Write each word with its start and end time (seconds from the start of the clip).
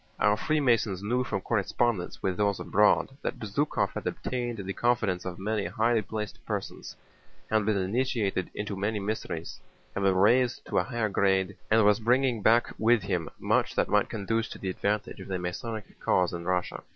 Our 0.19 0.35
Freemasons 0.35 1.03
knew 1.03 1.23
from 1.23 1.41
correspondence 1.41 2.23
with 2.23 2.35
those 2.35 2.59
abroad 2.59 3.15
that 3.21 3.37
Bezúkhov 3.37 3.91
had 3.91 4.07
obtained 4.07 4.57
the 4.57 4.73
confidence 4.73 5.25
of 5.25 5.37
many 5.37 5.65
highly 5.67 6.01
placed 6.01 6.43
persons, 6.43 6.95
had 7.51 7.67
been 7.67 7.77
initiated 7.77 8.49
into 8.55 8.75
many 8.75 8.99
mysteries, 8.99 9.59
had 9.93 10.01
been 10.01 10.15
raised 10.15 10.65
to 10.65 10.79
a 10.79 10.83
higher 10.85 11.07
grade, 11.07 11.55
and 11.69 11.85
was 11.85 11.99
bringing 11.99 12.41
back 12.41 12.73
with 12.79 13.03
him 13.03 13.29
much 13.37 13.75
that 13.75 13.89
might 13.89 14.09
conduce 14.09 14.49
to 14.49 14.57
the 14.57 14.69
advantage 14.71 15.19
of 15.19 15.27
the 15.27 15.37
Masonic 15.37 15.99
cause 15.99 16.33
in 16.33 16.45
Russia. 16.45 16.81